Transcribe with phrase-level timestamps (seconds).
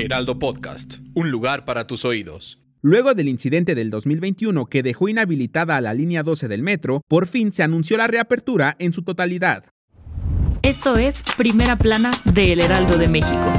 [0.00, 2.58] Heraldo Podcast, un lugar para tus oídos.
[2.80, 7.26] Luego del incidente del 2021 que dejó inhabilitada a la línea 12 del metro, por
[7.26, 9.64] fin se anunció la reapertura en su totalidad.
[10.62, 13.52] Esto es Primera Plana de El Heraldo de México.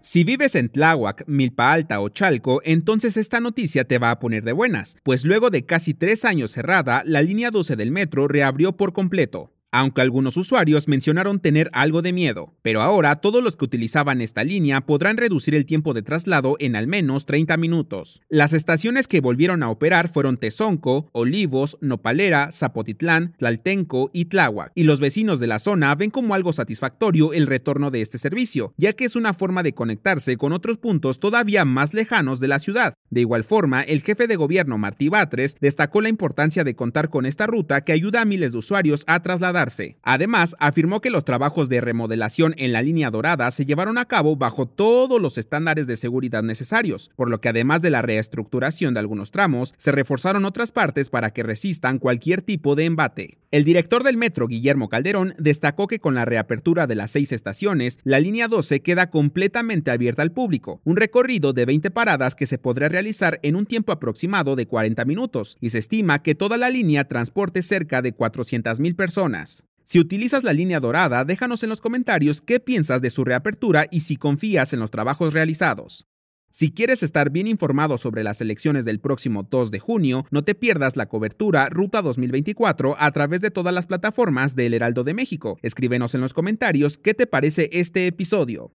[0.00, 4.44] Si vives en Tláhuac, Milpa Alta o Chalco, entonces esta noticia te va a poner
[4.44, 8.76] de buenas, pues luego de casi tres años cerrada, la línea 12 del metro reabrió
[8.76, 12.54] por completo aunque algunos usuarios mencionaron tener algo de miedo.
[12.62, 16.76] Pero ahora todos los que utilizaban esta línea podrán reducir el tiempo de traslado en
[16.76, 18.20] al menos 30 minutos.
[18.28, 24.84] Las estaciones que volvieron a operar fueron Tezonco, Olivos, Nopalera, Zapotitlán, Tlaltenco y Tláhuac, y
[24.84, 28.92] los vecinos de la zona ven como algo satisfactorio el retorno de este servicio, ya
[28.92, 32.94] que es una forma de conectarse con otros puntos todavía más lejanos de la ciudad.
[33.10, 37.26] De igual forma, el jefe de gobierno Martí Batres destacó la importancia de contar con
[37.26, 39.59] esta ruta que ayuda a miles de usuarios a trasladar
[40.02, 44.36] Además, afirmó que los trabajos de remodelación en la línea dorada se llevaron a cabo
[44.36, 49.00] bajo todos los estándares de seguridad necesarios, por lo que además de la reestructuración de
[49.00, 53.38] algunos tramos, se reforzaron otras partes para que resistan cualquier tipo de embate.
[53.50, 57.98] El director del metro, Guillermo Calderón, destacó que con la reapertura de las seis estaciones,
[58.04, 62.58] la línea 12 queda completamente abierta al público, un recorrido de 20 paradas que se
[62.58, 66.70] podrá realizar en un tiempo aproximado de 40 minutos, y se estima que toda la
[66.70, 69.49] línea transporte cerca de 400.000 personas.
[69.90, 74.02] Si utilizas la línea dorada, déjanos en los comentarios qué piensas de su reapertura y
[74.02, 76.06] si confías en los trabajos realizados.
[76.48, 80.54] Si quieres estar bien informado sobre las elecciones del próximo 2 de junio, no te
[80.54, 85.58] pierdas la cobertura Ruta 2024 a través de todas las plataformas del Heraldo de México.
[85.60, 88.72] Escríbenos en los comentarios qué te parece este episodio.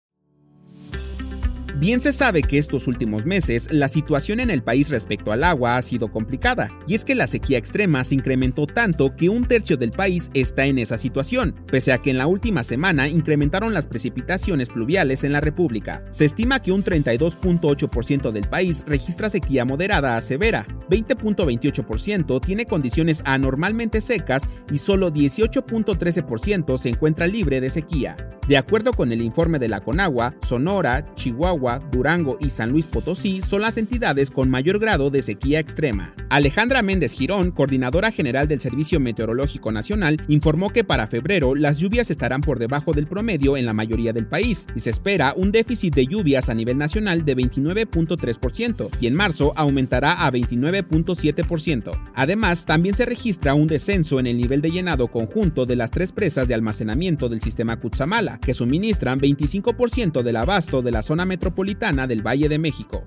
[1.80, 5.78] Bien se sabe que estos últimos meses la situación en el país respecto al agua
[5.78, 9.78] ha sido complicada, y es que la sequía extrema se incrementó tanto que un tercio
[9.78, 13.86] del país está en esa situación, pese a que en la última semana incrementaron las
[13.86, 16.04] precipitaciones pluviales en la República.
[16.10, 23.22] Se estima que un 32.8% del país registra sequía moderada a severa, 20.28% tiene condiciones
[23.24, 28.18] anormalmente secas y solo 18.13% se encuentra libre de sequía.
[28.50, 33.42] De acuerdo con el informe de la Conagua, Sonora, Chihuahua, Durango y San Luis Potosí
[33.42, 36.16] son las entidades con mayor grado de sequía extrema.
[36.30, 42.10] Alejandra Méndez Girón, coordinadora general del Servicio Meteorológico Nacional, informó que para febrero las lluvias
[42.10, 45.94] estarán por debajo del promedio en la mayoría del país y se espera un déficit
[45.94, 51.90] de lluvias a nivel nacional de 29.3% y en marzo aumentará a 29.7%.
[52.16, 56.10] Además, también se registra un descenso en el nivel de llenado conjunto de las tres
[56.10, 62.06] presas de almacenamiento del sistema Cutzamala, que suministran 25% del abasto de la zona metropolitana
[62.06, 63.04] del Valle de México.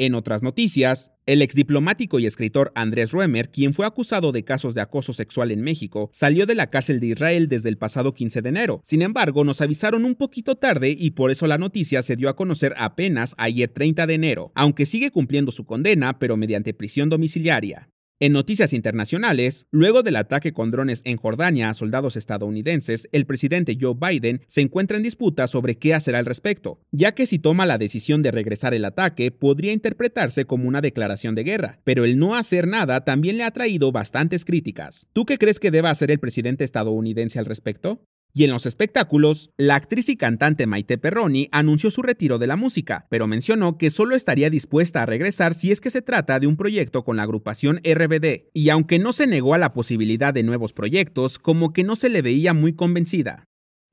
[0.00, 4.80] En otras noticias, el exdiplomático y escritor Andrés Ruemer, quien fue acusado de casos de
[4.80, 8.48] acoso sexual en México, salió de la cárcel de Israel desde el pasado 15 de
[8.48, 8.80] enero.
[8.84, 12.36] Sin embargo, nos avisaron un poquito tarde y por eso la noticia se dio a
[12.36, 17.90] conocer apenas ayer 30 de enero, aunque sigue cumpliendo su condena, pero mediante prisión domiciliaria.
[18.20, 23.78] En noticias internacionales, luego del ataque con drones en Jordania a soldados estadounidenses, el presidente
[23.80, 27.64] Joe Biden se encuentra en disputa sobre qué hacer al respecto, ya que si toma
[27.64, 32.18] la decisión de regresar el ataque podría interpretarse como una declaración de guerra, pero el
[32.18, 35.06] no hacer nada también le ha traído bastantes críticas.
[35.12, 38.02] ¿Tú qué crees que deba hacer el presidente estadounidense al respecto?
[38.34, 42.56] Y en los espectáculos, la actriz y cantante Maite Perroni anunció su retiro de la
[42.56, 46.46] música, pero mencionó que solo estaría dispuesta a regresar si es que se trata de
[46.46, 50.42] un proyecto con la agrupación RBD, y aunque no se negó a la posibilidad de
[50.42, 53.44] nuevos proyectos, como que no se le veía muy convencida.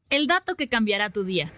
[0.09, 1.51] El dato que cambiará tu día.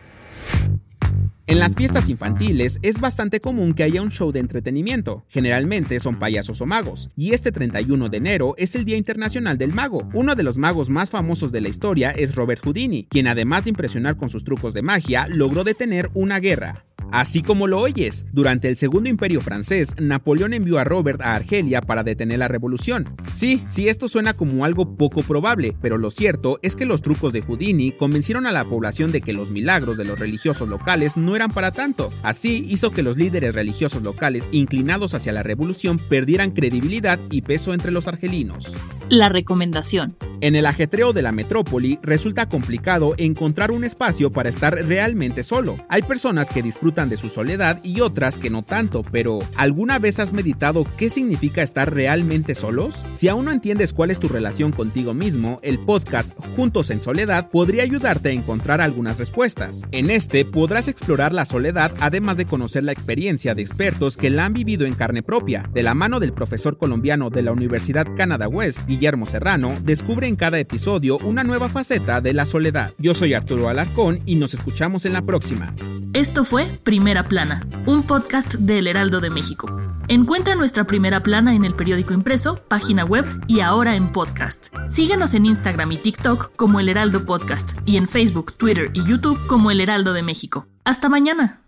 [1.50, 5.24] En las fiestas infantiles es bastante común que haya un show de entretenimiento.
[5.30, 7.10] Generalmente son payasos o magos.
[7.16, 10.10] Y este 31 de enero es el Día Internacional del Mago.
[10.14, 13.70] Uno de los magos más famosos de la historia es Robert Houdini, quien además de
[13.70, 16.84] impresionar con sus trucos de magia, logró detener una guerra.
[17.12, 21.82] Así como lo oyes, durante el Segundo Imperio francés, Napoleón envió a Robert a Argelia
[21.82, 23.10] para detener la revolución.
[23.34, 27.34] Sí, sí, esto suena como algo poco probable, pero lo cierto es que los trucos
[27.34, 31.36] de Houdini convencieron a la población de que los milagros de los religiosos locales no
[31.36, 32.12] eran para tanto.
[32.24, 37.74] Así hizo que los líderes religiosos locales inclinados hacia la revolución perdieran credibilidad y peso
[37.74, 38.76] entre los argelinos.
[39.10, 40.16] La recomendación.
[40.40, 45.78] En el ajetreo de la metrópoli resulta complicado encontrar un espacio para estar realmente solo.
[45.90, 50.20] Hay personas que disfrutan de su soledad y otras que no tanto, pero ¿alguna vez
[50.20, 53.04] has meditado qué significa estar realmente solos?
[53.12, 57.50] Si aún no entiendes cuál es tu relación contigo mismo, el podcast Juntos en Soledad
[57.50, 59.86] podría ayudarte a encontrar algunas respuestas.
[59.92, 64.46] En este podrás explorar la soledad además de conocer la experiencia de expertos que la
[64.46, 65.68] han vivido en carne propia.
[65.74, 70.36] De la mano del profesor colombiano de la Universidad Canada West, Guillermo Serrano, descubre en
[70.36, 72.94] cada episodio una nueva faceta de la soledad.
[72.98, 75.74] Yo soy Arturo Alarcón y nos escuchamos en la próxima.
[76.14, 79.68] Esto fue Primera Plana, un podcast del Heraldo de México.
[80.08, 84.74] Encuentra nuestra Primera Plana en el periódico impreso, página web y ahora en podcast.
[84.88, 89.40] Síguenos en Instagram y TikTok como El Heraldo Podcast y en Facebook, Twitter y YouTube
[89.48, 90.68] como El Heraldo de México.
[90.86, 91.67] Hasta mañana.